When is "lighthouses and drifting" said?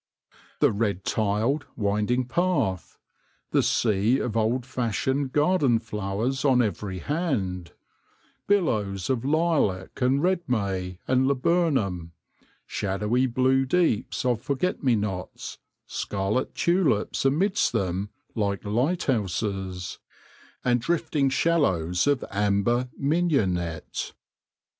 18.65-21.29